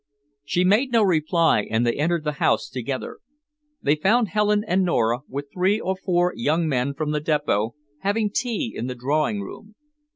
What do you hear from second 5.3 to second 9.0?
three or four young men from the Depot, having tea in the